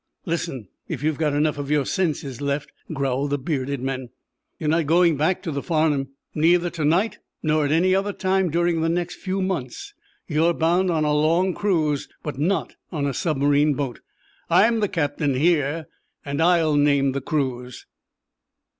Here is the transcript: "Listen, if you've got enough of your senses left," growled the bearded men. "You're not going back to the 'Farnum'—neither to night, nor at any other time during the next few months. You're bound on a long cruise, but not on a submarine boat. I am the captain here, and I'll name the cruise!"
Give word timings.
"Listen, 0.25 0.67
if 0.87 1.03
you've 1.03 1.19
got 1.19 1.35
enough 1.35 1.59
of 1.59 1.69
your 1.69 1.85
senses 1.85 2.41
left," 2.41 2.71
growled 2.91 3.29
the 3.29 3.37
bearded 3.37 3.81
men. 3.83 4.09
"You're 4.57 4.67
not 4.71 4.87
going 4.87 5.15
back 5.15 5.43
to 5.43 5.51
the 5.51 5.61
'Farnum'—neither 5.61 6.71
to 6.71 6.83
night, 6.83 7.19
nor 7.43 7.65
at 7.65 7.71
any 7.71 7.93
other 7.93 8.11
time 8.11 8.49
during 8.49 8.81
the 8.81 8.89
next 8.89 9.17
few 9.17 9.43
months. 9.43 9.93
You're 10.27 10.55
bound 10.55 10.89
on 10.89 11.03
a 11.05 11.13
long 11.13 11.53
cruise, 11.53 12.09
but 12.23 12.39
not 12.39 12.77
on 12.91 13.05
a 13.05 13.13
submarine 13.13 13.75
boat. 13.75 13.99
I 14.49 14.65
am 14.65 14.79
the 14.79 14.89
captain 14.89 15.35
here, 15.35 15.87
and 16.25 16.41
I'll 16.41 16.75
name 16.77 17.11
the 17.11 17.21
cruise!" 17.21 17.85